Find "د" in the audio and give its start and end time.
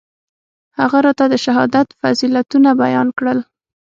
1.29-1.35